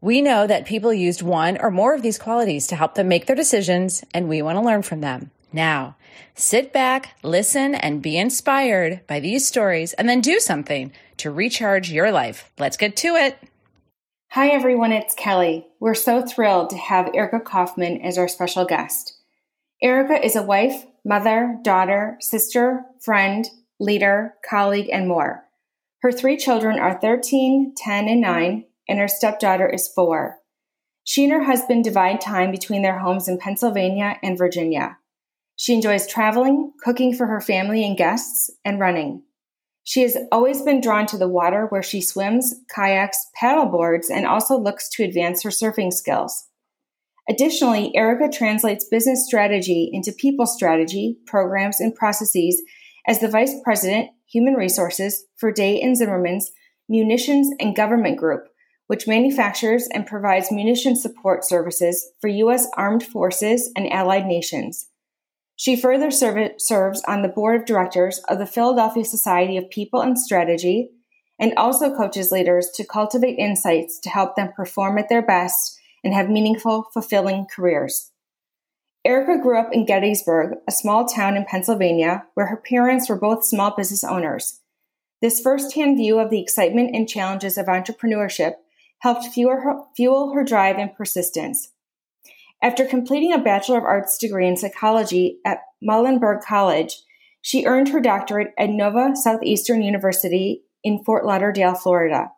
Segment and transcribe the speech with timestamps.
[0.00, 3.26] We know that people used one or more of these qualities to help them make
[3.26, 5.32] their decisions, and we want to learn from them.
[5.52, 5.96] Now,
[6.36, 11.90] sit back, listen, and be inspired by these stories, and then do something to recharge
[11.90, 12.52] your life.
[12.58, 13.38] Let's get to it.
[14.30, 15.66] Hi, everyone, it's Kelly.
[15.80, 19.16] We're so thrilled to have Erica Kaufman as our special guest.
[19.82, 23.48] Erica is a wife, mother, daughter, sister, friend,
[23.80, 25.44] leader, colleague, and more.
[26.02, 30.38] Her three children are 13, 10, and 9, and her stepdaughter is four.
[31.04, 34.98] She and her husband divide time between their homes in Pennsylvania and Virginia.
[35.56, 39.22] She enjoys traveling, cooking for her family and guests, and running.
[39.84, 44.58] She has always been drawn to the water where she swims, kayaks, paddleboards, and also
[44.58, 46.46] looks to advance her surfing skills.
[47.28, 52.62] Additionally, Erica translates business strategy into people strategy, programs, and processes
[53.06, 56.50] as the Vice President, Human Resources for Day and Zimmermann's
[56.88, 58.48] Munitions and Government Group,
[58.88, 62.66] which manufactures and provides munition support services for U.S.
[62.76, 64.88] armed forces and allied nations.
[65.56, 70.00] She further serve, serves on the board of directors of the Philadelphia Society of People
[70.00, 70.90] and Strategy
[71.38, 76.14] and also coaches leaders to cultivate insights to help them perform at their best and
[76.14, 78.10] have meaningful, fulfilling careers.
[79.04, 83.44] Erica grew up in Gettysburg, a small town in Pennsylvania, where her parents were both
[83.44, 84.60] small business owners.
[85.20, 88.54] This firsthand view of the excitement and challenges of entrepreneurship
[89.00, 91.72] helped fuel her, fuel her drive and persistence.
[92.62, 96.94] After completing a Bachelor of Arts degree in psychology at Muhlenberg College,
[97.40, 102.32] she earned her doctorate at Nova Southeastern University in Fort Lauderdale, Florida.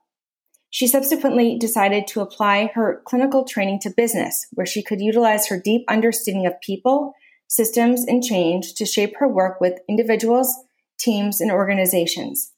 [0.69, 5.61] She subsequently decided to apply her clinical training to business, where she could utilize her
[5.61, 7.13] deep understanding of people,
[7.49, 10.55] systems, and change to shape her work with individuals,
[10.99, 12.53] teams, and organizations.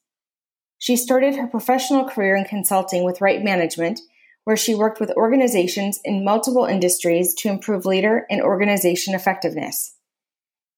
[0.83, 4.01] She started her professional career in consulting with Right Management,
[4.43, 9.95] where she worked with organizations in multiple industries to improve leader and organization effectiveness.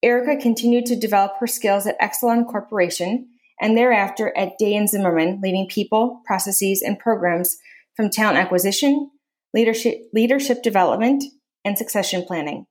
[0.04, 3.30] Erica continued to develop her skills at Exelon Corporation
[3.60, 7.58] and thereafter at Day and Zimmermann, leading people, processes, and programs
[7.96, 9.10] from talent acquisition,
[9.56, 11.24] leadership, leadership development,
[11.64, 12.68] and succession planning.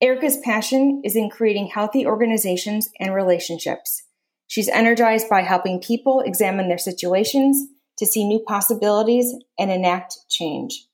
[0.00, 4.02] Erica's passion is in creating healthy organizations and relationships.
[4.52, 10.88] She's energized by helping people examine their situations to see new possibilities and enact change.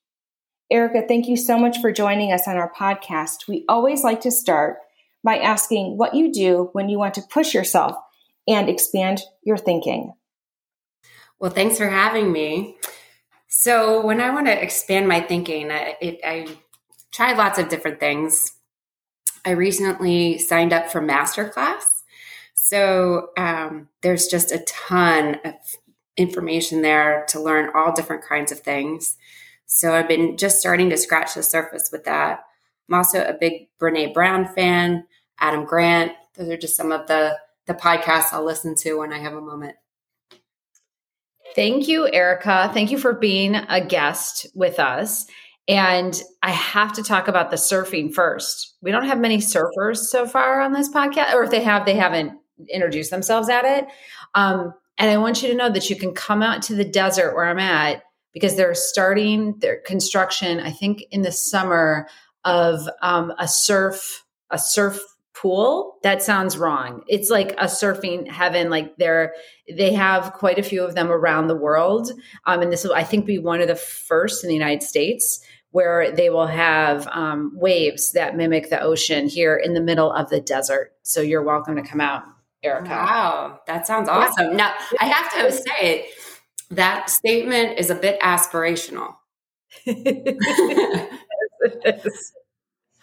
[0.70, 3.48] Erica, thank you so much for joining us on our podcast.
[3.48, 4.76] We always like to start
[5.24, 7.96] by asking what you do when you want to push yourself
[8.46, 10.12] and expand your thinking.
[11.40, 12.76] Well, thanks for having me.
[13.48, 16.46] So, when I want to expand my thinking, I, it, I
[17.10, 18.52] tried lots of different things.
[19.44, 21.97] I recently signed up for masterclass
[22.60, 25.54] so um, there's just a ton of
[26.16, 29.16] information there to learn all different kinds of things.
[29.66, 32.40] So I've been just starting to scratch the surface with that.
[32.88, 35.06] I'm also a big Brene Brown fan,
[35.38, 36.12] Adam Grant.
[36.34, 39.40] Those are just some of the the podcasts I'll listen to when I have a
[39.40, 39.76] moment.
[41.54, 42.70] Thank you, Erica.
[42.74, 45.26] Thank you for being a guest with us.
[45.68, 48.74] And I have to talk about the surfing first.
[48.82, 51.94] We don't have many surfers so far on this podcast, or if they have, they
[51.94, 52.38] haven't
[52.68, 53.86] introduce themselves at it.
[54.34, 57.34] Um, and I want you to know that you can come out to the desert
[57.34, 58.02] where I'm at
[58.32, 62.08] because they're starting their construction, I think in the summer
[62.44, 65.00] of um, a surf, a surf
[65.34, 65.98] pool.
[66.02, 67.02] That sounds wrong.
[67.06, 68.70] It's like a surfing heaven.
[68.70, 69.34] Like they're,
[69.72, 72.10] they have quite a few of them around the world.
[72.44, 75.40] Um, and this will, I think, be one of the first in the United States
[75.70, 80.28] where they will have um, waves that mimic the ocean here in the middle of
[80.30, 80.92] the desert.
[81.02, 82.24] So you're welcome to come out.
[82.62, 82.90] Erica.
[82.90, 84.50] Wow, that sounds awesome.
[84.50, 84.56] Yeah.
[84.56, 86.06] Now, I have to say it,
[86.70, 89.16] that statement is a bit aspirational.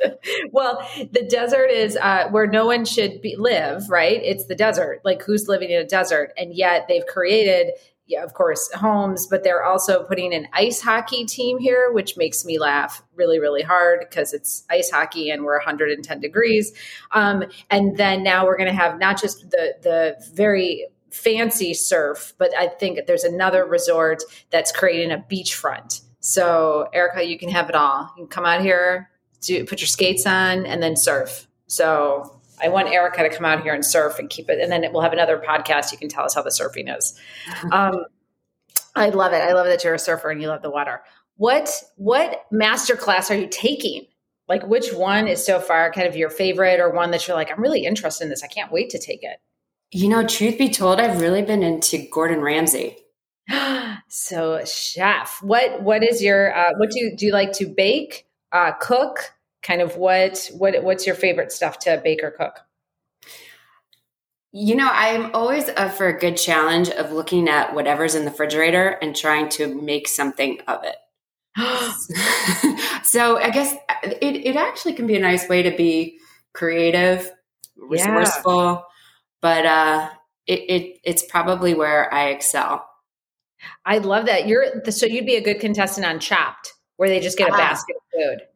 [0.51, 4.21] well, the desert is uh, where no one should be, live, right?
[4.23, 5.01] It's the desert.
[5.03, 6.33] Like, who's living in a desert?
[6.37, 7.71] And yet they've created,
[8.07, 12.45] yeah, of course, homes, but they're also putting an ice hockey team here, which makes
[12.45, 16.71] me laugh really, really hard because it's ice hockey and we're 110 degrees.
[17.11, 22.33] Um, and then now we're going to have not just the the very fancy surf,
[22.37, 26.01] but I think there's another resort that's creating a beachfront.
[26.19, 28.11] So, Erica, you can have it all.
[28.17, 29.09] You can come out here,
[29.41, 31.47] do put your skates on, and then surf.
[31.67, 34.85] So, I want Erica to come out here and surf and keep it, and then
[34.91, 35.91] we'll have another podcast.
[35.91, 37.19] You can tell us how the surfing is.
[37.71, 38.05] Um,
[38.95, 39.41] I love it.
[39.41, 41.01] I love that you're a surfer and you love the water.
[41.37, 44.05] What what master class are you taking?
[44.47, 47.51] Like, which one is so far kind of your favorite, or one that you're like,
[47.51, 48.43] I'm really interested in this.
[48.43, 49.37] I can't wait to take it.
[49.91, 52.97] You know, truth be told, I've really been into Gordon Ramsay.
[54.07, 57.27] so, chef, what what is your uh, what do you do?
[57.27, 59.31] You like to bake, uh, cook?
[59.65, 62.59] Kind of what what what's your favorite stuff to bake or cook?
[64.51, 68.31] You know, I'm always up for a good challenge of looking at whatever's in the
[68.31, 70.95] refrigerator and trying to make something of it.
[73.03, 76.19] so I guess it, it actually can be a nice way to be
[76.53, 77.31] creative,
[77.75, 78.81] resourceful, yeah.
[79.41, 80.09] but uh,
[80.45, 82.87] it, it it's probably where I excel.
[83.83, 84.47] I love that.
[84.47, 87.57] You're so you'd be a good contestant on Chopped, where they just get a uh,
[87.57, 88.47] basket of food.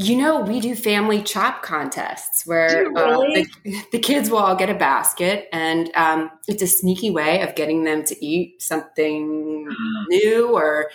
[0.00, 3.42] You know, we do family chop contests where uh, really?
[3.42, 7.42] uh, the, the, kids will all get a basket, and um, it's a sneaky way
[7.42, 9.68] of getting them to eat something
[10.08, 10.90] new or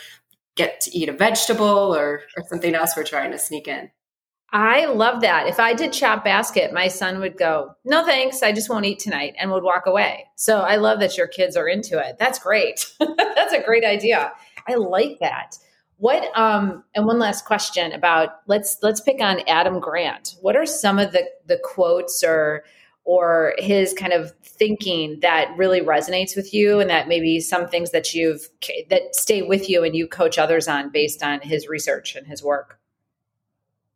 [0.55, 3.91] get to eat a vegetable or, or something else we're trying to sneak in.
[4.53, 5.47] I love that.
[5.47, 8.99] If I did chop basket, my son would go, "No thanks, I just won't eat
[8.99, 10.27] tonight," and would walk away.
[10.37, 12.15] So I love that your kids are into it.
[12.19, 12.85] That's great.
[12.99, 14.31] That's a great idea.
[14.65, 15.57] I like that.
[16.03, 20.35] What um and one last question about let's let's pick on Adam Grant.
[20.41, 22.65] What are some of the the quotes or
[23.05, 27.91] or his kind of thinking that really resonates with you and that maybe some things
[27.91, 28.49] that you've
[28.89, 32.43] that stay with you and you coach others on based on his research and his
[32.43, 32.77] work?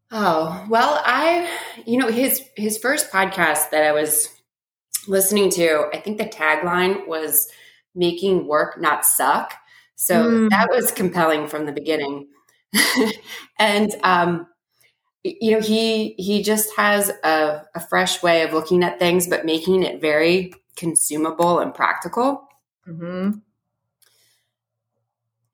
[0.10, 1.50] Oh, well, I,
[1.86, 4.30] you know, his his first podcast that I was
[5.10, 7.52] listening to, I think the tagline was
[7.94, 9.56] making work not suck.
[9.98, 10.50] So mm.
[10.52, 12.30] that was compelling from the beginning.
[13.60, 14.48] and um
[15.24, 19.46] you know, he he just has a, a fresh way of looking at things, but
[19.46, 22.48] making it very consumable and practical.
[22.88, 23.40] Mm-hmm.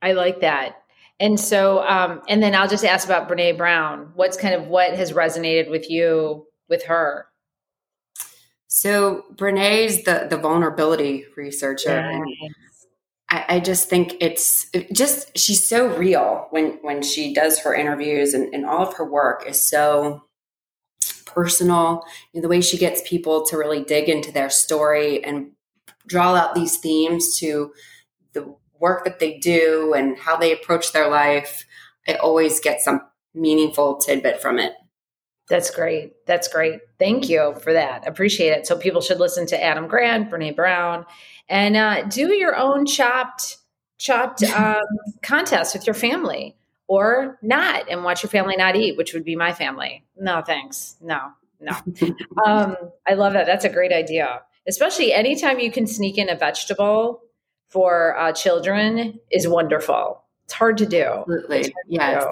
[0.02, 0.84] I like that.
[1.20, 4.12] And so, um, and then I'll just ask about Brene Brown.
[4.16, 7.28] What's kind of what has resonated with you with her?
[8.68, 12.22] So Brene's the the vulnerability researcher.
[13.34, 17.74] I, I, just think it's it just she's so real when when she does her
[17.74, 20.24] interviews and, and all of her work is so
[21.26, 22.04] personal.
[22.32, 25.52] You know, the way she gets people to really dig into their story and
[26.06, 27.74] draw out these themes to
[28.34, 31.66] the work that they do and how they approach their life,
[32.08, 33.02] I always get some
[33.34, 34.74] meaningful tidbit from it.
[35.50, 36.14] That's great.
[36.28, 36.82] That's great.
[37.00, 38.08] Thank you for that.
[38.08, 38.68] Appreciate it.
[38.68, 41.06] So people should listen to Adam Grant, Brene Brown,
[41.50, 43.58] and uh, do your own chopped
[43.98, 44.82] chopped um,
[45.22, 46.56] contest with your family,
[46.88, 50.04] or not, and watch your family not eat, which would be my family.
[50.18, 50.96] No, thanks.
[51.02, 51.74] No, no.
[52.46, 52.76] um,
[53.08, 53.46] I love that.
[53.46, 54.42] That's a great idea.
[54.68, 57.22] Especially anytime you can sneak in a vegetable
[57.68, 60.24] for uh, children is wonderful.
[60.46, 61.04] It's hard to do.
[61.04, 61.74] Absolutely.
[61.88, 62.26] Yes.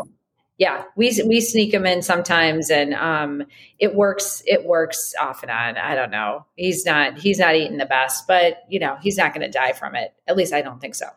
[0.61, 3.45] Yeah, we we sneak them in sometimes, and um,
[3.79, 4.43] it works.
[4.45, 5.75] It works off and on.
[5.75, 6.45] I don't know.
[6.55, 7.17] He's not.
[7.17, 10.13] He's not eating the best, but you know, he's not going to die from it.
[10.27, 11.07] At least I don't think so.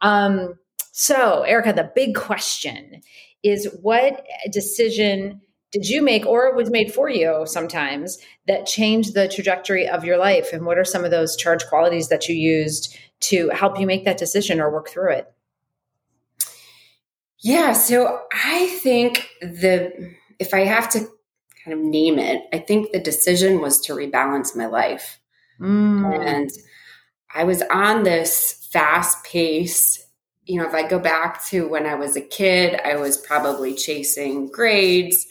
[0.00, 0.60] Um,
[0.92, 3.00] so, Erica, the big question
[3.42, 5.40] is: What decision
[5.72, 10.18] did you make, or was made for you sometimes, that changed the trajectory of your
[10.18, 10.52] life?
[10.52, 14.04] And what are some of those charge qualities that you used to help you make
[14.04, 15.34] that decision or work through it?
[17.44, 21.00] Yeah, so I think the if I have to
[21.62, 25.20] kind of name it, I think the decision was to rebalance my life.
[25.60, 26.26] Mm.
[26.26, 26.50] And
[27.34, 30.06] I was on this fast pace.
[30.44, 33.74] You know, if I go back to when I was a kid, I was probably
[33.74, 35.26] chasing grades,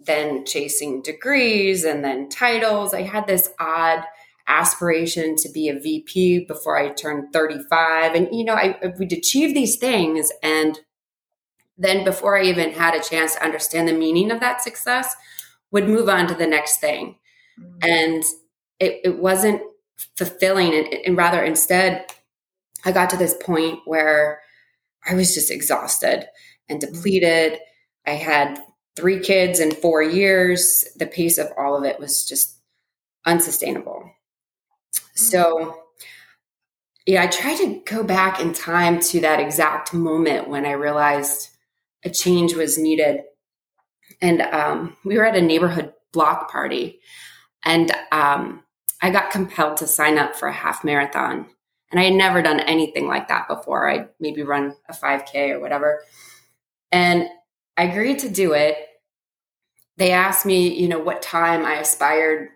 [0.00, 2.92] then chasing degrees, and then titles.
[2.92, 4.02] I had this odd
[4.48, 8.14] aspiration to be a VP before I turned 35.
[8.16, 10.32] And, you know, I would achieve these things.
[10.42, 10.78] And
[11.78, 15.14] then before I even had a chance to understand the meaning of that success,
[15.70, 17.16] would move on to the next thing.
[17.60, 17.78] Mm-hmm.
[17.82, 18.24] And
[18.78, 19.62] it, it, wasn't
[20.16, 20.74] fulfilling.
[20.74, 22.06] And, and rather, instead,
[22.84, 24.40] I got to this point where
[25.06, 26.26] I was just exhausted
[26.68, 26.94] and mm-hmm.
[26.94, 27.58] depleted.
[28.06, 28.58] I had
[28.96, 32.56] three kids in four years, the pace of all of it was just
[33.26, 34.10] unsustainable.
[34.94, 35.16] Mm-hmm.
[35.16, 35.82] So,
[37.06, 41.50] yeah, I tried to go back in time to that exact moment when I realized
[42.06, 43.22] a change was needed.
[44.22, 47.00] And um, we were at a neighborhood block party,
[47.64, 48.62] and um,
[49.02, 51.46] I got compelled to sign up for a half marathon.
[51.90, 53.88] And I had never done anything like that before.
[53.88, 56.00] I'd maybe run a 5K or whatever.
[56.90, 57.28] And
[57.76, 58.76] I agreed to do it.
[59.96, 62.48] They asked me, you know, what time I aspired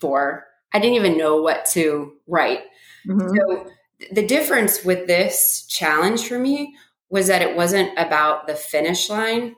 [0.00, 0.46] for.
[0.72, 2.60] I didn't even know what to write.
[3.06, 3.36] Mm-hmm.
[3.36, 3.70] So
[4.12, 6.74] the difference with this challenge for me
[7.12, 9.54] was that it wasn't about the finish line.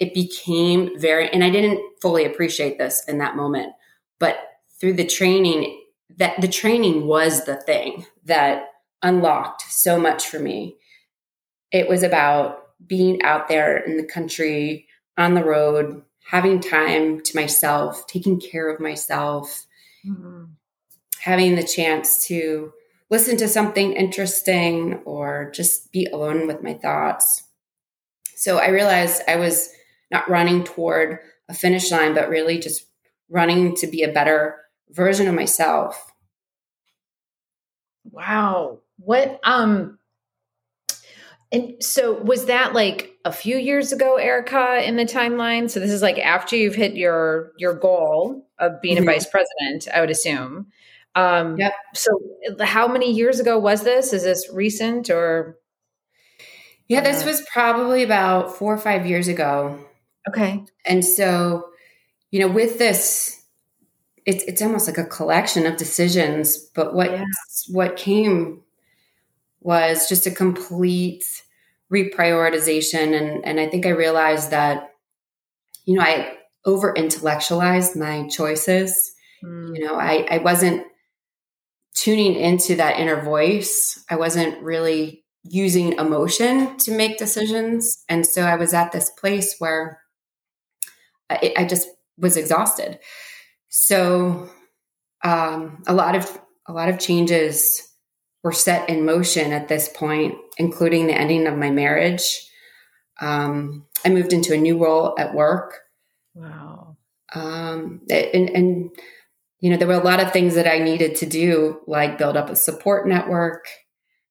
[0.00, 3.72] It became very, and I didn't fully appreciate this in that moment,
[4.18, 4.38] but
[4.80, 5.80] through the training,
[6.16, 8.64] that the training was the thing that
[9.02, 10.78] unlocked so much for me.
[11.70, 17.36] It was about being out there in the country, on the road, having time to
[17.36, 19.64] myself, taking care of myself,
[20.04, 20.44] mm-hmm.
[21.20, 22.72] having the chance to
[23.10, 27.42] listen to something interesting or just be alone with my thoughts.
[28.36, 29.70] So I realized I was
[30.10, 32.86] not running toward a finish line, but really just
[33.28, 34.56] running to be a better
[34.90, 36.12] version of myself.
[38.04, 38.78] Wow.
[38.98, 39.98] What um
[41.52, 45.68] and so was that like a few years ago, Erica, in the timeline?
[45.68, 49.08] So this is like after you've hit your your goal of being mm-hmm.
[49.08, 50.68] a vice president, I would assume.
[51.14, 51.72] Um, yep.
[51.94, 52.10] So,
[52.60, 54.12] how many years ago was this?
[54.12, 55.58] Is this recent or?
[56.88, 59.78] Yeah, this uh, was probably about four or five years ago.
[60.28, 60.64] Okay.
[60.84, 61.70] And so,
[62.30, 63.44] you know, with this,
[64.26, 66.56] it's it's almost like a collection of decisions.
[66.56, 67.24] But what yeah.
[67.68, 68.62] what came
[69.60, 71.24] was just a complete
[71.92, 74.90] reprioritization, and and I think I realized that,
[75.84, 79.12] you know, I over intellectualized my choices.
[79.44, 79.76] Mm.
[79.76, 80.86] You know, I I wasn't
[81.94, 84.02] tuning into that inner voice.
[84.10, 88.04] I wasn't really using emotion to make decisions.
[88.08, 90.00] And so I was at this place where
[91.28, 92.98] I, I just was exhausted.
[93.68, 94.50] So
[95.24, 97.86] um, a lot of a lot of changes
[98.42, 102.46] were set in motion at this point, including the ending of my marriage.
[103.20, 105.80] Um, I moved into a new role at work.
[106.34, 106.96] Wow.
[107.34, 108.90] Um, and, and
[109.60, 112.36] you know, there were a lot of things that I needed to do, like build
[112.36, 113.66] up a support network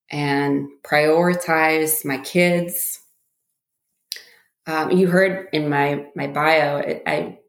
[0.10, 3.00] and prioritize my kids.
[4.66, 7.40] Um, you heard in my my bio, it, I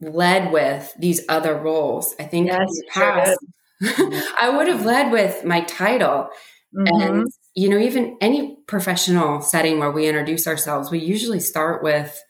[0.00, 2.14] led with these other roles.
[2.18, 3.38] I think yes, in the past, sure
[4.40, 6.28] I would have led with my title.
[6.74, 7.02] Mm-hmm.
[7.02, 12.22] And, you know, even any professional setting where we introduce ourselves, we usually start with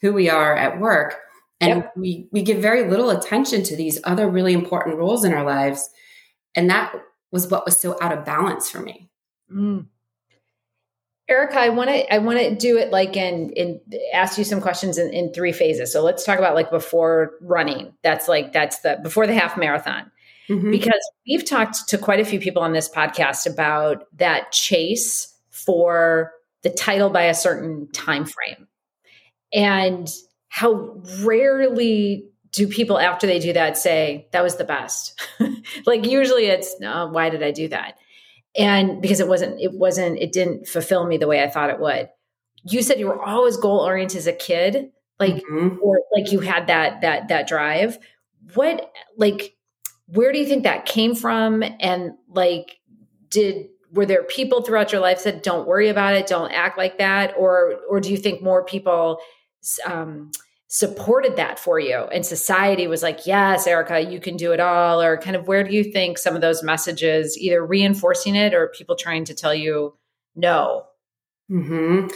[0.00, 1.16] who we are at work.
[1.60, 1.92] And yep.
[1.96, 5.90] we, we give very little attention to these other really important roles in our lives.
[6.54, 6.94] And that
[7.32, 9.10] was what was so out of balance for me.
[9.52, 9.86] Mm.
[11.28, 13.80] Erica, I want to I want to do it like in in
[14.14, 15.92] ask you some questions in, in three phases.
[15.92, 17.92] So let's talk about like before running.
[18.02, 20.10] That's like that's the before the half marathon.
[20.48, 20.70] Mm-hmm.
[20.70, 26.32] Because we've talked to quite a few people on this podcast about that chase for
[26.62, 28.66] the title by a certain time frame.
[29.52, 30.08] And
[30.58, 35.20] how rarely do people after they do that say that was the best.
[35.86, 37.98] Like usually it's oh, why did i do that?
[38.56, 41.78] And because it wasn't it wasn't it didn't fulfill me the way i thought it
[41.78, 42.08] would.
[42.64, 45.76] You said you were always goal oriented as a kid like mm-hmm.
[45.80, 47.98] or like you had that that that drive.
[48.54, 49.54] What like
[50.06, 51.62] where do you think that came from?
[51.78, 52.78] And like
[53.30, 56.98] did were there people throughout your life that don't worry about it don't act like
[56.98, 59.18] that or or do you think more people
[59.86, 60.30] um,
[60.68, 61.96] supported that for you.
[61.96, 65.00] And society was like yes erica you can do it all.
[65.02, 68.68] Or kind of where do you think some of those messages either reinforcing it or
[68.68, 69.94] people trying to tell you
[70.36, 70.84] no?
[71.48, 72.06] Hmm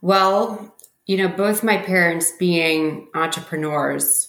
[0.00, 0.74] well
[1.06, 4.28] you know both my parents being entrepreneurs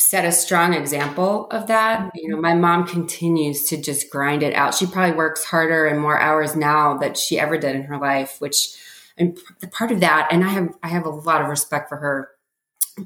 [0.00, 2.00] set a strong example of that.
[2.00, 2.08] Mm-hmm.
[2.14, 4.74] you know my mom continues to just grind it out.
[4.74, 8.36] She probably works harder and more hours now that she ever did in her life
[8.40, 8.74] which
[9.18, 9.38] and
[9.72, 12.30] part of that and i have i have a lot of respect for her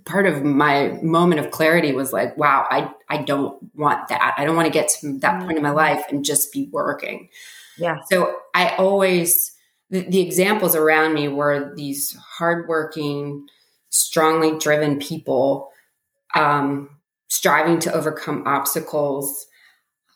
[0.04, 4.34] part of my moment of clarity was like wow i i don't want that.
[4.36, 5.78] I don't want to get to that point in my mm-hmm.
[5.78, 7.28] life and just be working.
[7.78, 7.98] Yeah.
[8.10, 9.52] So i always
[9.90, 13.46] the, the examples around me were these hardworking
[13.90, 15.70] strongly driven people
[16.34, 16.90] um,
[17.28, 19.46] striving to overcome obstacles.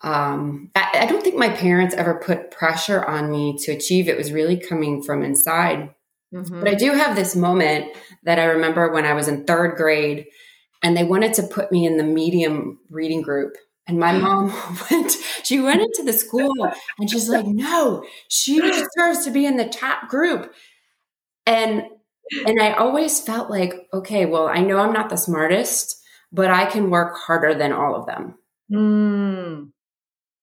[0.02, 4.08] Um, I, I don't think my parents ever put pressure on me to achieve.
[4.08, 5.94] It was really coming from inside
[6.36, 6.60] Mm-hmm.
[6.60, 10.26] But I do have this moment that I remember when I was in third grade
[10.82, 13.54] and they wanted to put me in the medium reading group.
[13.86, 14.52] And my mom
[14.90, 15.12] went,
[15.42, 16.52] she went into the school
[16.98, 20.52] and she's like, no, she deserves to be in the top group.
[21.46, 21.84] And
[22.44, 26.02] and I always felt like, okay, well, I know I'm not the smartest,
[26.32, 28.34] but I can work harder than all of them.
[28.68, 29.70] Mm.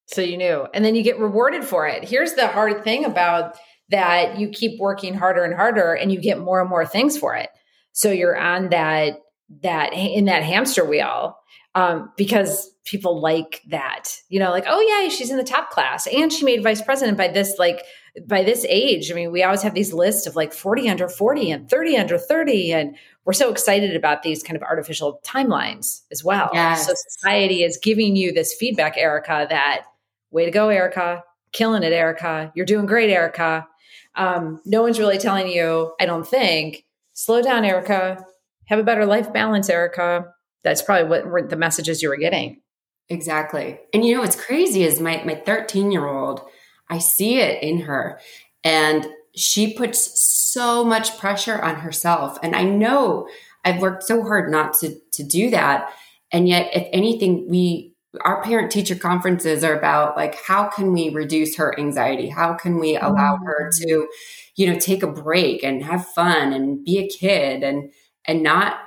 [0.08, 0.66] So you knew.
[0.74, 2.06] And then you get rewarded for it.
[2.06, 3.58] Here's the hard thing about
[3.94, 7.36] that you keep working harder and harder and you get more and more things for
[7.36, 7.50] it.
[7.92, 9.20] So you're on that
[9.62, 11.38] that in that hamster wheel
[11.76, 14.18] um, because people like that.
[14.30, 17.20] You know, like, oh yeah, she's in the top class and she made vice president
[17.20, 17.84] by this like
[18.28, 19.12] by this age.
[19.12, 22.18] I mean, we always have these lists of like 40 under 40 and 30 under
[22.18, 22.96] 30 and
[23.26, 26.50] we're so excited about these kind of artificial timelines as well.
[26.52, 26.88] Yes.
[26.88, 29.84] So society is giving you this feedback, Erica, that
[30.32, 31.24] way to go, Erica,
[31.54, 32.52] killing it, Erica.
[32.56, 33.68] You're doing great, Erica.
[34.16, 38.24] Um, no one's really telling you, I don't think, slow down, Erica.
[38.66, 40.34] Have a better life balance, Erica.
[40.64, 42.62] That's probably what were the messages you were getting.
[43.10, 43.80] Exactly.
[43.94, 46.42] And you know what's crazy is my my 13 year old,
[46.90, 48.20] I see it in her,
[48.64, 52.38] and she puts so much pressure on herself.
[52.42, 53.28] And I know
[53.66, 55.92] I've worked so hard not to to do that.
[56.32, 61.10] And yet, if anything, we our parent teacher conferences are about like how can we
[61.10, 62.30] reduce her anxiety?
[62.30, 63.78] How can we allow her mm.
[63.82, 64.08] to
[64.56, 67.92] you know take a break and have fun and be a kid and
[68.26, 68.78] and not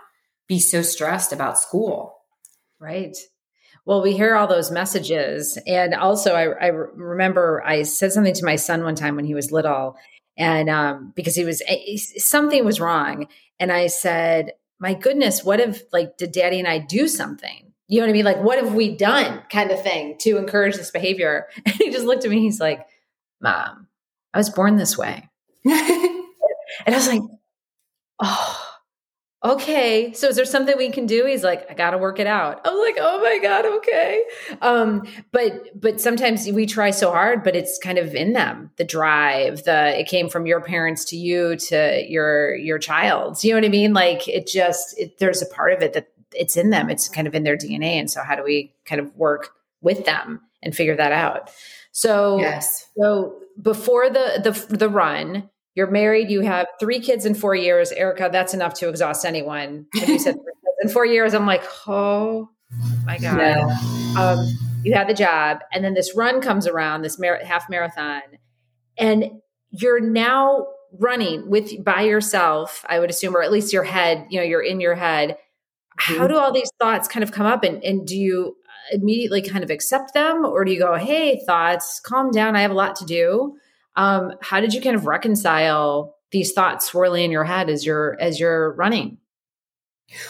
[0.46, 2.14] be so stressed about school?
[2.78, 3.16] Right.
[3.84, 5.58] Well we hear all those messages.
[5.66, 9.34] And also i, I remember i said something to my son one time when he
[9.34, 9.96] was little
[10.38, 13.26] and um, because he was eh, something was wrong.
[13.58, 18.00] And i said my goodness what if like did daddy and i do something you
[18.00, 18.24] know what I mean?
[18.24, 21.46] Like, what have we done kind of thing to encourage this behavior?
[21.64, 22.40] And he just looked at me.
[22.40, 22.86] He's like,
[23.40, 23.86] Mom,
[24.34, 25.28] I was born this way.
[25.64, 25.74] and
[26.86, 27.22] I was like,
[28.18, 28.66] Oh,
[29.44, 30.12] okay.
[30.14, 31.26] So is there something we can do?
[31.26, 32.66] He's like, I got to work it out.
[32.66, 33.66] I was like, Oh my God.
[33.66, 34.24] Okay.
[34.62, 38.84] Um, but, but sometimes we try so hard, but it's kind of in them, the
[38.84, 43.42] drive, the, it came from your parents to you, to your, your child.
[43.44, 43.92] You know what I mean?
[43.92, 46.90] Like it just, it, there's a part of it that it's in them.
[46.90, 47.94] It's kind of in their DNA.
[47.94, 51.50] And so how do we kind of work with them and figure that out?
[51.92, 52.86] So yes.
[52.98, 56.30] So before the the the run, you're married.
[56.30, 57.92] You have three kids in four years.
[57.92, 59.86] Erica, that's enough to exhaust anyone.
[60.00, 60.36] And you said
[60.82, 61.34] in four years.
[61.34, 62.50] I'm like, oh
[63.04, 63.38] my god.
[63.38, 63.78] Yeah.
[64.18, 64.46] Um,
[64.82, 68.22] you had the job, and then this run comes around, this mar- half marathon,
[68.96, 69.30] and
[69.70, 70.66] you're now
[70.98, 72.84] running with by yourself.
[72.88, 74.26] I would assume, or at least your head.
[74.30, 75.38] You know, you're in your head
[75.96, 76.26] how mm-hmm.
[76.28, 77.64] do all these thoughts kind of come up?
[77.64, 78.56] And, and do you
[78.92, 80.44] immediately kind of accept them?
[80.44, 83.56] Or do you go hey thoughts calm down i have a lot to do.
[83.96, 88.16] Um, how did you kind of reconcile these thoughts swirling in your head as you're
[88.20, 89.18] as you're running?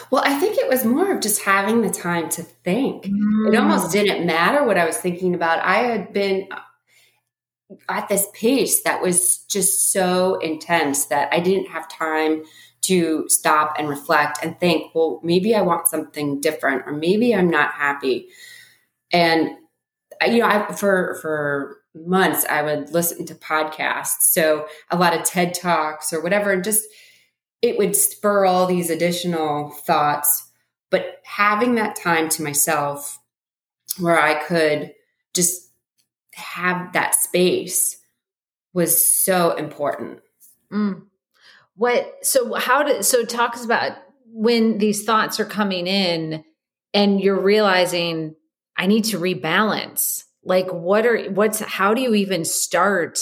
[0.09, 3.05] Well i think it was more of just having the time to think.
[3.05, 3.53] Mm.
[3.53, 5.59] it almost didn't matter what i was thinking about.
[5.59, 6.47] I had been
[7.89, 12.41] at this pace that was just so intense that i didn't have time
[12.87, 17.49] to stop and reflect and think, well, maybe I want something different, or maybe I'm
[17.49, 18.29] not happy.
[19.11, 19.51] And
[20.25, 25.23] you know, I, for for months I would listen to podcasts, so a lot of
[25.23, 26.85] TED talks or whatever, and just
[27.61, 30.43] it would spur all these additional thoughts.
[30.89, 33.19] But having that time to myself,
[33.99, 34.93] where I could
[35.33, 35.69] just
[36.33, 37.97] have that space,
[38.73, 40.21] was so important.
[40.71, 41.03] Mm.
[41.77, 43.93] What so how did so talks about
[44.25, 46.43] when these thoughts are coming in
[46.93, 48.35] and you're realizing
[48.75, 50.23] I need to rebalance.
[50.43, 53.19] Like what are what's how do you even start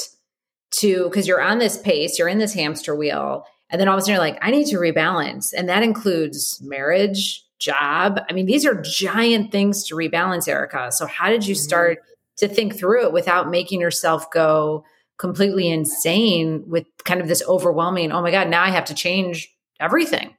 [0.71, 3.99] to because you're on this pace, you're in this hamster wheel, and then all of
[3.99, 5.53] a sudden you're like, I need to rebalance.
[5.55, 8.19] And that includes marriage, job.
[8.29, 10.91] I mean, these are giant things to rebalance, Erica.
[10.91, 11.63] So how did you mm-hmm.
[11.63, 11.99] start
[12.37, 14.83] to think through it without making yourself go,
[15.17, 19.55] completely insane with kind of this overwhelming, oh my God, now I have to change
[19.79, 20.35] everything.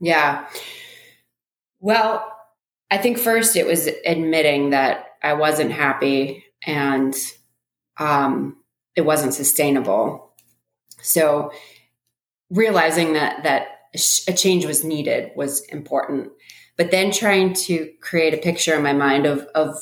[0.00, 0.46] Yeah.
[1.80, 2.32] Well,
[2.90, 7.14] I think first it was admitting that I wasn't happy and
[7.98, 8.56] um,
[8.96, 10.32] it wasn't sustainable.
[11.02, 11.52] So
[12.50, 13.68] realizing that that
[14.28, 16.30] a change was needed was important.
[16.76, 19.76] But then trying to create a picture in my mind of of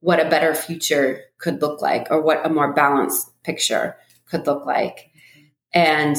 [0.00, 3.96] what a better future could look like or what a more balanced picture
[4.30, 5.10] could look like.
[5.72, 6.16] And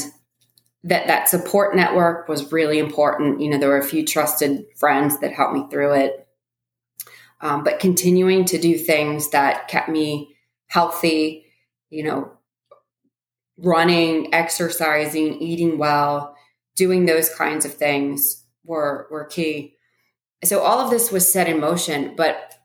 [0.84, 3.42] that that support network was really important.
[3.42, 6.28] You know, there were a few trusted friends that helped me through it.
[7.42, 10.36] Um, but continuing to do things that kept me
[10.68, 11.46] healthy,
[11.90, 12.32] you know,
[13.58, 16.36] running, exercising, eating well,
[16.76, 19.76] doing those kinds of things were were key.
[20.44, 22.56] So all of this was set in motion, but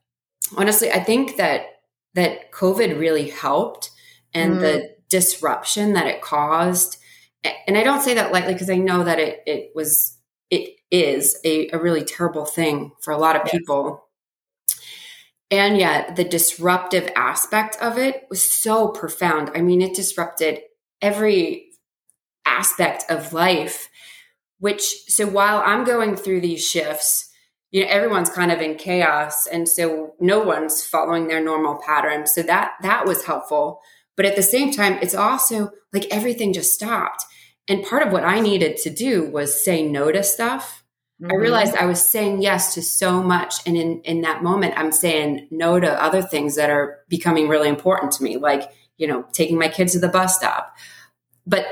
[0.57, 1.67] honestly, I think that
[2.15, 3.91] that COVID really helped
[4.35, 4.61] and mm.
[4.61, 6.99] the disruption that it caused.
[7.67, 10.19] And I don't say that lightly because I know that it it was
[10.51, 13.53] it is a, a really terrible thing for a lot of yes.
[13.53, 14.09] people.
[15.51, 19.51] And yet the disruptive aspect of it was so profound.
[19.55, 20.61] I mean, it disrupted
[21.01, 21.71] every
[22.47, 23.89] aspect of life
[24.59, 27.31] which so while i'm going through these shifts
[27.71, 32.27] you know everyone's kind of in chaos and so no one's following their normal pattern
[32.27, 33.81] so that that was helpful
[34.17, 37.25] but at the same time it's also like everything just stopped.
[37.69, 40.85] And part of what i needed to do was say no to stuff.
[41.23, 41.33] Mm-hmm.
[41.33, 43.55] i realized i was saying yes to so much.
[43.67, 47.69] And in in that moment i'm saying no to other things that are becoming really
[47.69, 50.75] important to me like you know taking my kids to the bus stop.
[51.47, 51.67] But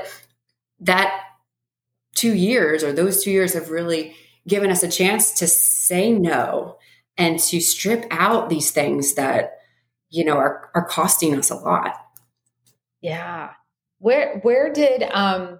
[0.79, 1.19] that
[2.15, 4.15] two years or those two years have really
[4.47, 6.77] given us a chance to say no
[7.17, 9.57] and to strip out these things that
[10.09, 11.95] you know are are costing us a lot
[13.03, 13.51] yeah.
[13.99, 15.59] Where where did um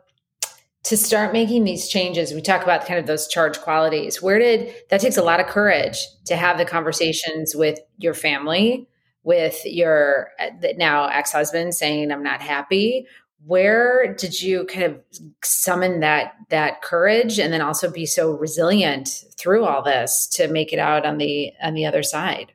[0.83, 4.21] to start making these changes we talk about kind of those charge qualities.
[4.21, 8.87] Where did that takes a lot of courage to have the conversations with your family
[9.23, 13.05] with your uh, now ex-husband saying i'm not happy.
[13.45, 15.01] Where did you kind of
[15.43, 20.71] summon that that courage and then also be so resilient through all this to make
[20.71, 22.53] it out on the on the other side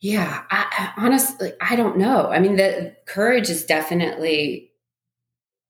[0.00, 4.70] yeah I, honestly i don't know i mean the courage is definitely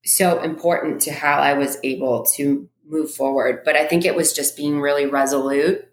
[0.05, 4.33] so important to how i was able to move forward but i think it was
[4.33, 5.87] just being really resolute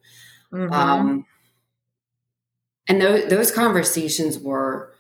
[0.53, 0.72] mm-hmm.
[0.72, 1.27] um,
[2.88, 4.92] and those, those conversations were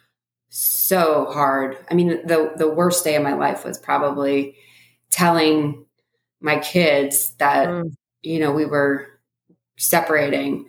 [0.48, 1.76] so hard.
[1.90, 4.56] I mean, the the worst day of my life was probably
[5.10, 5.84] telling
[6.40, 7.92] my kids that mm.
[8.22, 9.08] you know we were
[9.76, 10.66] separating.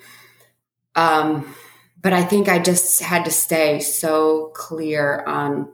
[0.95, 1.55] Um,
[2.01, 5.71] but I think I just had to stay so clear on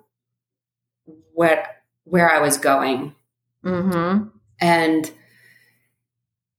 [1.34, 1.66] what
[2.06, 3.16] where I was going,
[3.64, 4.28] mm-hmm.
[4.60, 5.12] and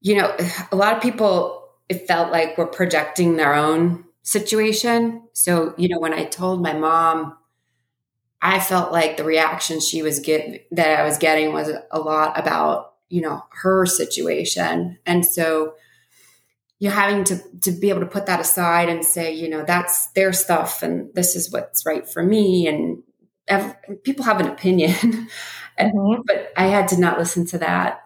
[0.00, 0.36] you know,
[0.70, 5.22] a lot of people it felt like were projecting their own situation.
[5.32, 7.36] So, you know, when I told my mom,
[8.40, 12.38] I felt like the reaction she was get that I was getting was a lot
[12.38, 14.98] about, you know, her situation.
[15.06, 15.74] And so
[16.84, 20.08] you having to to be able to put that aside and say, you know, that's
[20.08, 23.02] their stuff and this is what's right for me and
[24.04, 24.90] people have an opinion.
[25.78, 26.22] mm-hmm.
[26.26, 28.00] but I had to not listen to that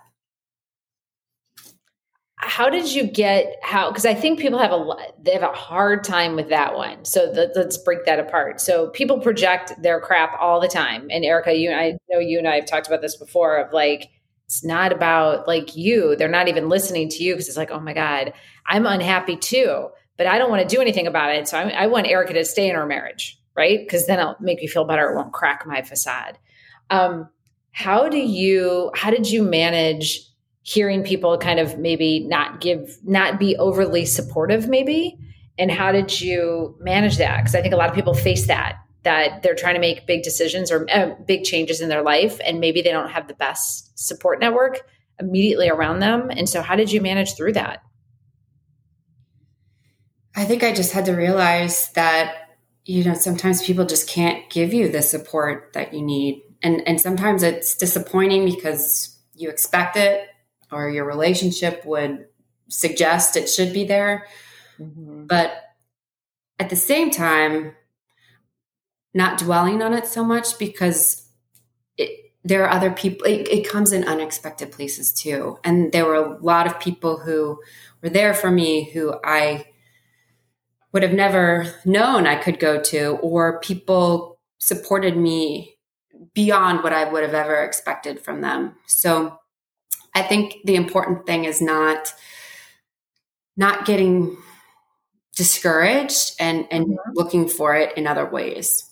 [2.41, 6.05] how did you get how because i think people have a they have a hard
[6.05, 10.37] time with that one so the, let's break that apart so people project their crap
[10.41, 13.03] all the time and erica you and i know you and i have talked about
[13.03, 14.09] this before of like
[14.49, 16.17] it's not about like you.
[16.17, 18.33] They're not even listening to you because it's like oh my god
[18.67, 21.87] i'm unhappy too but i don't want to do anything about it so I, I
[21.87, 23.81] want erica to stay in our marriage right?
[23.81, 26.39] Because then it'll make me feel better it won't crack my facade.
[26.91, 27.29] Um,
[27.73, 30.23] how do you how did you manage
[30.63, 35.19] hearing people kind of maybe not give not be overly supportive maybe?
[35.59, 37.39] And how did you manage that?
[37.39, 38.77] Because i think a lot of people face that
[39.09, 42.61] that they're trying to make big decisions or uh, big changes in their life and
[42.61, 44.81] maybe they don't have the best support network
[45.19, 47.83] immediately around them and so how did you manage through that
[50.37, 52.35] i think i just had to realize that
[52.85, 57.01] you know sometimes people just can't give you the support that you need and and
[57.01, 60.29] sometimes it's disappointing because you expect it
[60.71, 62.27] or your relationship would
[62.69, 64.27] suggest it should be there.
[64.79, 65.27] Mm-hmm.
[65.27, 65.53] But
[66.59, 67.75] at the same time,
[69.15, 71.29] not dwelling on it so much because
[71.97, 75.59] it, there are other people, it, it comes in unexpected places too.
[75.65, 77.61] And there were a lot of people who
[78.03, 79.67] were there for me who I
[80.93, 85.77] would have never known I could go to, or people supported me
[86.35, 88.75] beyond what I would have ever expected from them.
[88.87, 89.39] So
[90.15, 92.13] I think the important thing is not
[93.57, 94.37] not getting
[95.37, 97.11] discouraged and and mm-hmm.
[97.15, 98.88] looking for it in other ways.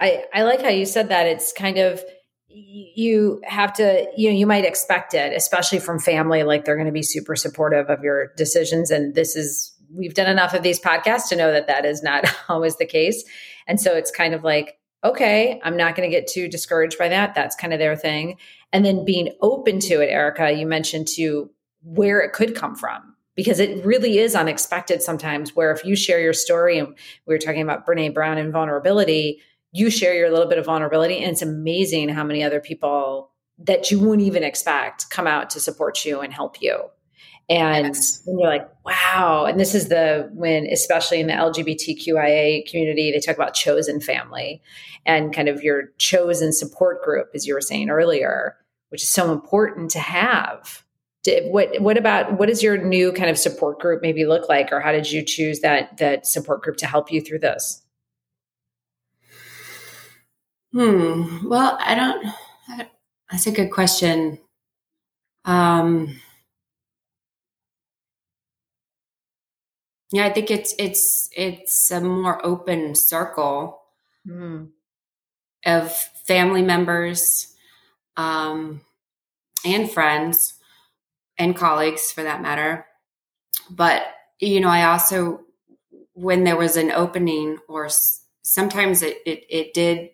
[0.00, 1.26] I I like how you said that.
[1.26, 2.02] It's kind of
[2.48, 6.86] you have to you know you might expect it especially from family like they're going
[6.86, 8.90] to be super supportive of your decisions.
[8.90, 12.24] And this is we've done enough of these podcasts to know that that is not
[12.48, 13.24] always the case.
[13.66, 17.08] And so it's kind of like okay i'm not going to get too discouraged by
[17.08, 17.34] that.
[17.34, 18.36] That's kind of their thing.
[18.72, 21.50] And then being open to it erica you mentioned to
[21.82, 23.14] where it could come from.
[23.34, 26.88] Because it really is unexpected sometimes where if you share your story and
[27.26, 29.42] we were talking about brene brown and vulnerability
[29.76, 33.90] you share your little bit of vulnerability and it's amazing how many other people that
[33.90, 36.78] you wouldn't even expect come out to support you and help you.
[37.48, 38.22] And yes.
[38.24, 39.44] when you're like wow.
[39.46, 44.62] And this is the when especially in the lgbtqia community they talk about chosen family
[45.04, 48.56] and kind of your chosen support group as you were saying earlier
[48.88, 50.84] which is so important to have.
[51.26, 54.80] What what about what does your new kind of support group maybe look like or
[54.80, 57.82] how did you choose that that support group to help you through this
[60.76, 62.26] hmm well i don't
[63.30, 64.38] that's a good question
[65.46, 66.20] um
[70.12, 73.80] yeah i think it's it's it's a more open circle
[74.26, 74.68] mm.
[75.64, 75.92] of
[76.26, 77.54] family members
[78.16, 78.80] um
[79.64, 80.54] and friends
[81.38, 82.86] and colleagues for that matter.
[83.70, 84.02] But,
[84.40, 85.40] you know, I also,
[86.14, 87.88] when there was an opening, or
[88.42, 90.10] sometimes it, it, it did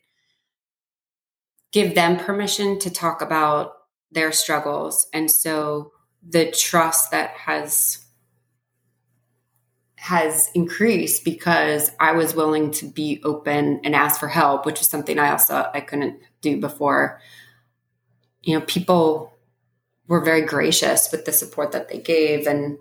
[1.72, 3.72] give them permission to talk about
[4.10, 5.08] their struggles.
[5.12, 7.98] And so the trust that has
[9.96, 14.88] has increased because I was willing to be open and ask for help, which is
[14.88, 17.20] something I also I couldn't do before.
[18.42, 19.32] You know, people
[20.08, 22.78] were very gracious with the support that they gave and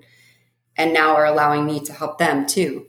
[0.75, 2.87] and now are allowing me to help them too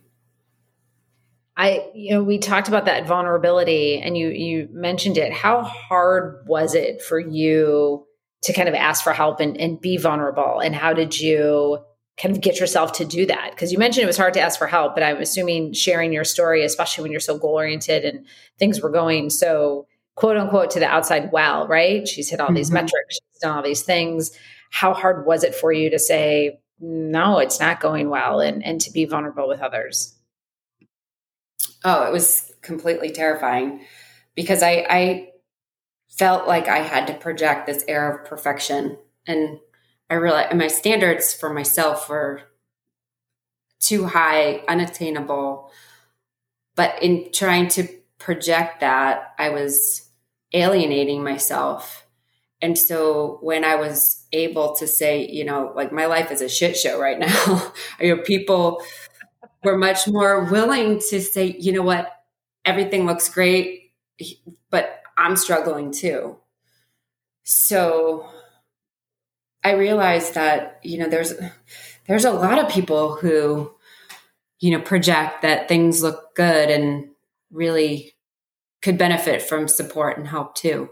[1.56, 6.44] i you know we talked about that vulnerability and you you mentioned it how hard
[6.46, 8.04] was it for you
[8.42, 11.78] to kind of ask for help and, and be vulnerable and how did you
[12.20, 14.58] kind of get yourself to do that because you mentioned it was hard to ask
[14.58, 18.26] for help but i'm assuming sharing your story especially when you're so goal oriented and
[18.58, 22.06] things were going so quote unquote to the outside well, right?
[22.06, 22.56] She's hit all mm-hmm.
[22.56, 24.30] these metrics, she's done all these things.
[24.70, 28.80] How hard was it for you to say, no, it's not going well and, and
[28.80, 30.14] to be vulnerable with others?
[31.84, 33.84] Oh, it was completely terrifying
[34.34, 35.28] because I, I
[36.10, 38.98] felt like I had to project this air of perfection.
[39.26, 39.60] And
[40.10, 42.42] I realized my standards for myself were
[43.80, 45.70] too high, unattainable.
[46.74, 50.08] But in trying to project that, I was
[50.52, 52.06] alienating myself.
[52.62, 56.48] And so when I was able to say, you know, like my life is a
[56.48, 58.82] shit show right now, you know, people
[59.64, 62.11] were much more willing to say, you know what,
[62.64, 63.92] everything looks great,
[64.70, 66.38] but I'm struggling too.
[67.44, 68.29] So
[69.64, 71.33] I realized that, you know, there's
[72.07, 73.72] there's a lot of people who,
[74.61, 77.09] you know, project that things look good and
[77.51, 78.14] really
[78.81, 80.90] could benefit from support and help too.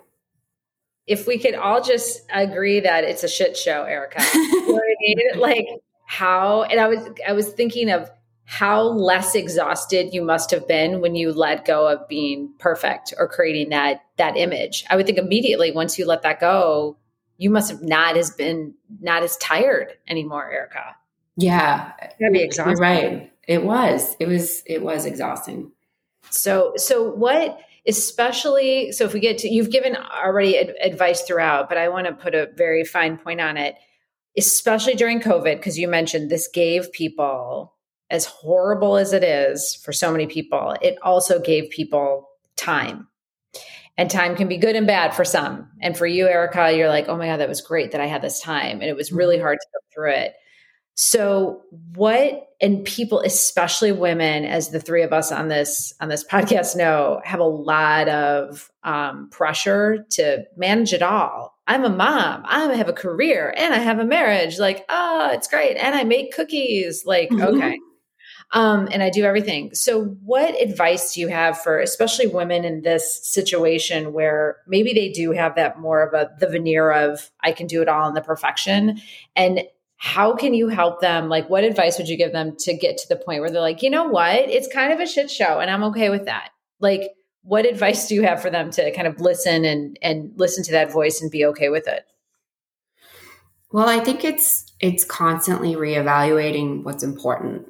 [1.07, 4.23] If we could all just agree that it's a shit show, Erica.
[4.35, 5.19] you know I mean?
[5.41, 5.67] Like
[6.07, 8.11] how and I was I was thinking of
[8.51, 13.29] how less exhausted you must have been when you let go of being perfect or
[13.29, 14.85] creating that that image.
[14.91, 16.99] I would think immediately once you let that go,
[17.39, 20.97] you must have not as been not as tired anymore, Erica.
[21.37, 21.93] Yeah.
[22.19, 22.73] That'd be exhausting.
[22.73, 23.33] You're right.
[23.47, 24.17] It was.
[24.19, 25.71] It was it was exhausting.
[26.31, 31.67] So so what especially so if we get to you've given already ad- advice throughout
[31.67, 33.75] but i want to put a very fine point on it
[34.37, 37.73] especially during covid because you mentioned this gave people
[38.11, 43.07] as horrible as it is for so many people it also gave people time
[43.97, 47.09] and time can be good and bad for some and for you erica you're like
[47.09, 49.37] oh my god that was great that i had this time and it was really
[49.37, 49.45] mm-hmm.
[49.45, 50.35] hard to go through it
[51.03, 51.63] so
[51.95, 56.77] what and people especially women as the three of us on this on this podcast
[56.77, 61.55] know have a lot of um, pressure to manage it all.
[61.67, 65.49] I'm a mom, I have a career and I have a marriage like oh it's
[65.49, 67.43] great and I make cookies like mm-hmm.
[67.57, 67.79] okay.
[68.53, 69.75] Um, and I do everything.
[69.75, 75.11] So, what advice do you have for especially women in this situation where maybe they
[75.11, 78.15] do have that more of a the veneer of I can do it all in
[78.15, 79.01] the perfection,
[79.37, 79.63] and
[80.03, 81.29] how can you help them?
[81.29, 83.83] Like, what advice would you give them to get to the point where they're like,
[83.83, 84.49] you know what?
[84.49, 86.53] It's kind of a shit show and I'm okay with that.
[86.81, 87.11] Like,
[87.43, 90.73] what advice do you have for them to kind of listen and and listen to
[90.73, 92.07] that voice and be okay with it?
[93.73, 97.69] Well, I think it's it's constantly reevaluating what's important.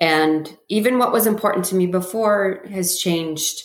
[0.00, 3.62] And even what was important to me before has changed,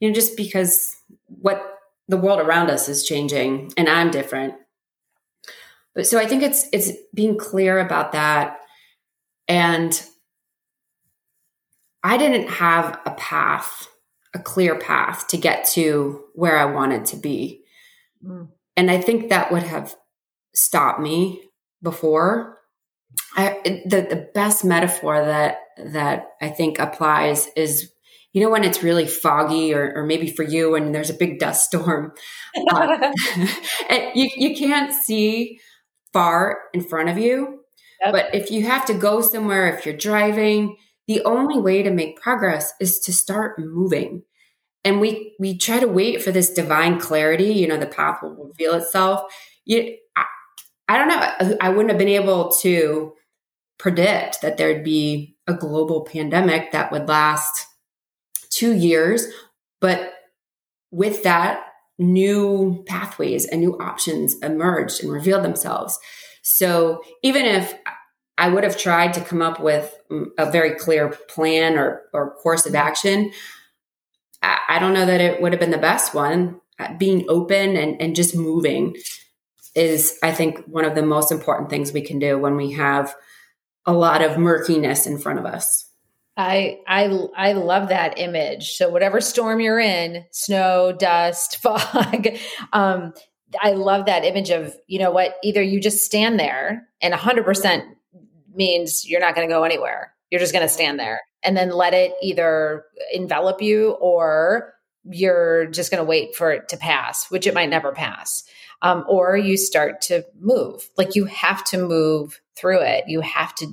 [0.00, 0.94] you know, just because
[1.26, 4.54] what the world around us is changing and I'm different.
[5.94, 8.58] But so I think it's it's being clear about that.
[9.48, 10.00] And
[12.02, 13.88] I didn't have a path,
[14.34, 17.62] a clear path to get to where I wanted to be.
[18.24, 18.48] Mm.
[18.76, 19.94] And I think that would have
[20.54, 21.42] stopped me
[21.82, 22.58] before.
[23.36, 27.92] I, the the best metaphor that that I think applies is
[28.32, 31.38] you know, when it's really foggy, or, or maybe for you, and there's a big
[31.38, 32.12] dust storm,
[32.72, 33.10] uh,
[34.14, 35.60] you, you can't see
[36.12, 37.60] far in front of you.
[38.00, 38.12] Yep.
[38.12, 40.76] But if you have to go somewhere, if you're driving,
[41.08, 44.22] the only way to make progress is to start moving.
[44.84, 48.34] And we we try to wait for this divine clarity, you know, the path will
[48.34, 49.22] reveal itself.
[49.64, 50.24] You, I,
[50.88, 51.56] I don't know.
[51.60, 53.12] I wouldn't have been able to
[53.78, 57.66] predict that there'd be a global pandemic that would last
[58.50, 59.26] two years.
[59.80, 60.12] But
[60.90, 61.64] with that,
[61.98, 65.98] new pathways and new options emerged and revealed themselves.
[66.42, 67.74] So even if
[68.38, 69.94] I would have tried to come up with
[70.38, 73.32] a very clear plan or, or course of action,
[74.42, 76.60] I, don't know that it would have been the best one.
[76.78, 78.96] Uh, being open and, and just moving
[79.76, 83.14] is, I think, one of the most important things we can do when we have
[83.86, 85.88] a lot of murkiness in front of us.
[86.36, 87.04] I I
[87.36, 88.72] I love that image.
[88.72, 92.28] So whatever storm you're in, snow, dust, fog,
[92.72, 93.12] um,
[93.60, 95.36] I love that image of you know what?
[95.42, 97.84] Either you just stand there, and 100 percent
[98.54, 100.14] means you're not going to go anywhere.
[100.30, 104.72] You're just going to stand there, and then let it either envelop you, or
[105.04, 108.44] you're just going to wait for it to pass, which it might never pass.
[108.82, 110.88] Um, or you start to move.
[110.98, 113.04] Like you have to move through it.
[113.06, 113.68] You have to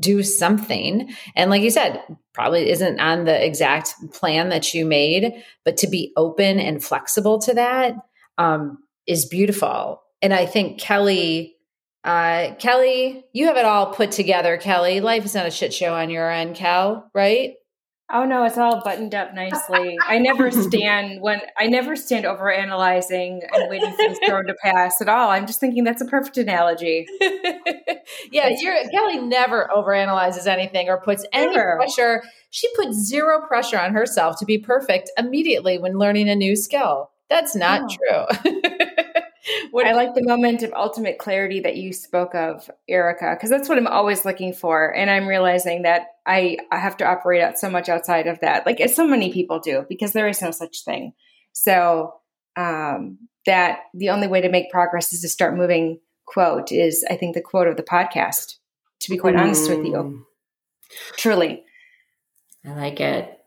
[0.00, 1.12] do something.
[1.36, 5.32] And like you said, probably isn't on the exact plan that you made,
[5.64, 7.94] but to be open and flexible to that
[8.38, 10.02] um, is beautiful.
[10.20, 11.56] And I think Kelly,
[12.04, 15.00] uh, Kelly, you have it all put together, Kelly.
[15.00, 17.54] Life is not a shit show on your end, Cal, right?
[18.14, 19.96] Oh no, it's all buttoned up nicely.
[20.06, 24.54] I never stand when I never stand over analyzing and waiting for things thrown to
[24.62, 25.30] pass at all.
[25.30, 27.06] I'm just thinking that's a perfect analogy.
[28.30, 31.76] yeah, you're, Kelly never overanalyzes anything or puts any never.
[31.76, 32.22] pressure.
[32.50, 37.10] She puts zero pressure on herself to be perfect immediately when learning a new skill.
[37.30, 38.26] That's not oh.
[38.44, 38.52] true.
[39.70, 43.68] what I like the moment of ultimate clarity that you spoke of, Erica, because that's
[43.68, 44.94] what I'm always looking for.
[44.94, 48.66] And I'm realizing that I, I have to operate out so much outside of that,
[48.66, 51.12] like as so many people do, because there is no such thing.
[51.52, 52.14] So
[52.56, 56.00] um, that the only way to make progress is to start moving.
[56.24, 58.56] Quote is, I think, the quote of the podcast.
[59.00, 59.40] To be quite mm.
[59.40, 60.22] honest with you, mm.
[61.16, 61.64] truly,
[62.64, 63.38] I like it.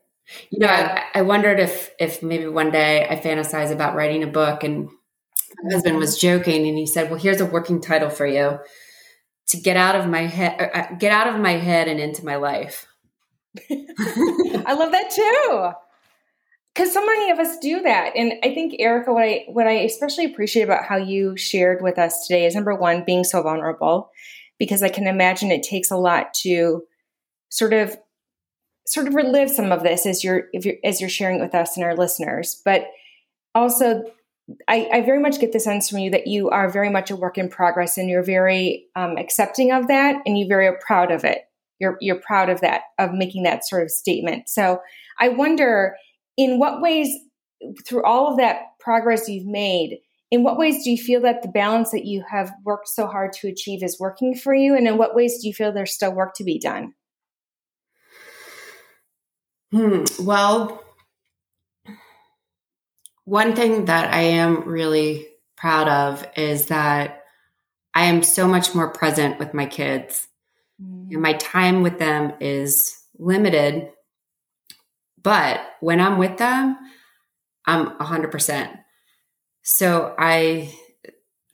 [0.49, 0.67] You know.
[0.67, 4.89] I, I wondered if if maybe one day I fantasize about writing a book and
[5.63, 8.59] my husband was joking and he said, "Well, here's a working title for you:
[9.47, 12.25] to get out of my head, uh, uh get out of my head and into
[12.25, 12.87] my life."
[13.69, 15.71] I love that too,
[16.73, 18.13] because so many of us do that.
[18.15, 21.97] And I think Erica, what I what I especially appreciate about how you shared with
[21.97, 24.09] us today is number one, being so vulnerable,
[24.59, 26.83] because I can imagine it takes a lot to
[27.49, 27.97] sort of
[28.87, 31.75] sort of relive some of this as you're, you're as you're sharing it with us
[31.75, 32.87] and our listeners, but
[33.53, 34.03] also
[34.67, 37.15] I, I, very much get the sense from you that you are very much a
[37.15, 41.23] work in progress and you're very um, accepting of that and you very proud of
[41.23, 41.41] it.
[41.79, 44.47] You're, you're proud of that, of making that sort of statement.
[44.47, 44.81] So
[45.19, 45.95] I wonder
[46.37, 47.09] in what ways,
[47.85, 49.99] through all of that progress you've made,
[50.31, 53.33] in what ways do you feel that the balance that you have worked so hard
[53.33, 54.75] to achieve is working for you?
[54.75, 56.93] And in what ways do you feel there's still work to be done?
[59.71, 60.03] Hmm.
[60.21, 60.84] Well,
[63.25, 67.23] one thing that I am really proud of is that
[67.93, 70.27] I am so much more present with my kids.
[70.81, 71.11] Mm.
[71.11, 73.89] And my time with them is limited.
[75.21, 76.77] But when I'm with them,
[77.65, 78.77] I'm 100%.
[79.63, 80.71] So I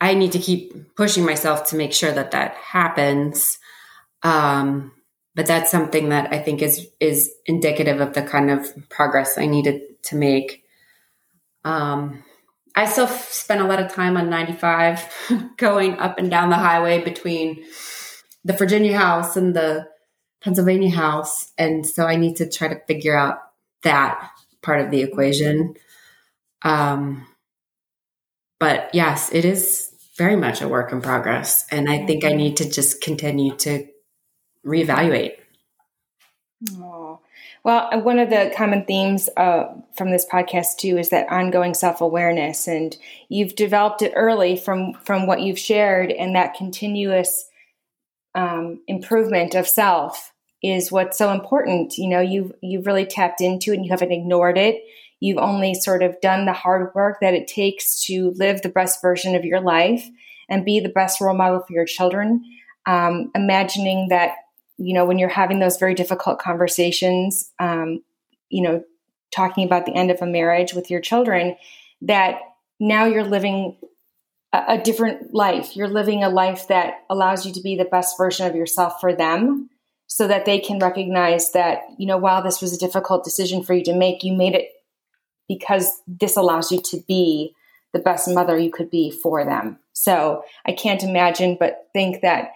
[0.01, 3.59] I need to keep pushing myself to make sure that that happens.
[4.23, 4.91] Um,
[5.35, 9.45] but that's something that I think is is indicative of the kind of progress I
[9.45, 10.60] needed to make.
[11.63, 12.23] Um,
[12.75, 15.07] I still spend a lot of time on 95
[15.57, 17.63] going up and down the highway between
[18.43, 19.87] the Virginia house and the
[20.41, 21.51] Pennsylvania house.
[21.57, 23.39] And so I need to try to figure out
[23.83, 24.31] that
[24.61, 25.75] part of the equation.
[26.63, 27.27] Um,
[28.59, 31.65] but yes, it is very much a work in progress.
[31.71, 33.87] And I think I need to just continue to
[34.65, 35.33] reevaluate.
[37.63, 42.01] Well, one of the common themes uh, from this podcast too is that ongoing self
[42.01, 42.95] awareness, and
[43.29, 47.45] you've developed it early from from what you've shared, and that continuous
[48.33, 50.33] um, improvement of self
[50.63, 51.97] is what's so important.
[51.97, 54.81] You know, you've you've really tapped into it, and you haven't ignored it.
[55.19, 59.03] You've only sort of done the hard work that it takes to live the best
[59.03, 60.09] version of your life
[60.49, 62.43] and be the best role model for your children.
[62.87, 64.31] Um, imagining that
[64.81, 68.03] you know, when you're having those very difficult conversations, um,
[68.49, 68.83] you know,
[69.33, 71.55] talking about the end of a marriage with your children,
[72.01, 72.39] that
[72.79, 73.77] now you're living
[74.51, 75.75] a, a different life.
[75.75, 79.13] You're living a life that allows you to be the best version of yourself for
[79.13, 79.69] them
[80.07, 83.73] so that they can recognize that, you know, while this was a difficult decision for
[83.73, 84.69] you to make, you made it
[85.47, 87.53] because this allows you to be
[87.93, 89.77] the best mother you could be for them.
[89.93, 92.51] So I can't imagine but think that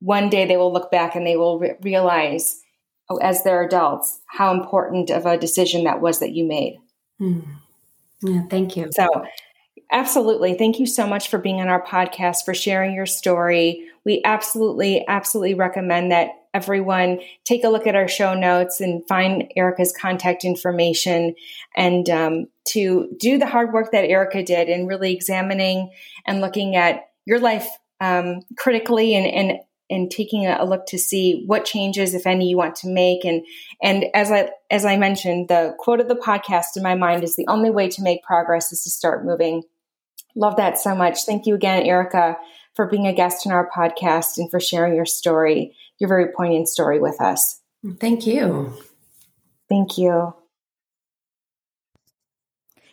[0.00, 2.60] one day they will look back and they will re- realize,
[3.08, 6.78] oh, as they're adults, how important of a decision that was that you made.
[7.20, 7.44] Mm.
[8.22, 8.90] Yeah, thank you.
[8.92, 9.06] So,
[9.92, 10.54] absolutely.
[10.54, 13.86] Thank you so much for being on our podcast, for sharing your story.
[14.04, 19.50] We absolutely, absolutely recommend that everyone take a look at our show notes and find
[19.56, 21.34] Erica's contact information
[21.76, 25.90] and um, to do the hard work that Erica did in really examining
[26.26, 27.68] and looking at your life
[28.00, 32.56] um, critically and, and and taking a look to see what changes, if any, you
[32.56, 33.24] want to make.
[33.24, 33.44] And
[33.82, 37.36] and as I as I mentioned, the quote of the podcast in my mind is
[37.36, 39.62] the only way to make progress is to start moving.
[40.36, 41.24] Love that so much.
[41.24, 42.36] Thank you again, Erica,
[42.74, 46.68] for being a guest in our podcast and for sharing your story, your very poignant
[46.68, 47.60] story with us.
[47.98, 48.74] Thank you.
[49.68, 50.34] Thank you.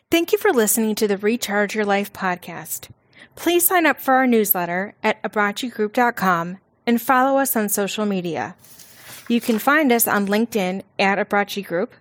[0.10, 2.90] Thank you for listening to the Recharge Your Life podcast.
[3.36, 6.58] Please sign up for our newsletter at abbraccigroup.com
[6.88, 8.56] and follow us on social media.
[9.28, 11.94] You can find us on LinkedIn at Abbracci Group,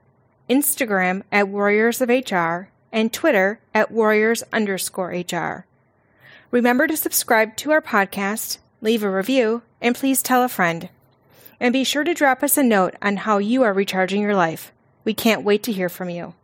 [0.48, 5.66] Instagram at Warriors of HR, and Twitter at Warriors underscore HR.
[6.52, 10.88] Remember to subscribe to our podcast, leave a review, and please tell a friend.
[11.58, 14.72] And be sure to drop us a note on how you are recharging your life.
[15.04, 16.34] We can't wait to hear from you.